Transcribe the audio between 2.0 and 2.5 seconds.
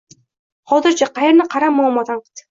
tanqid.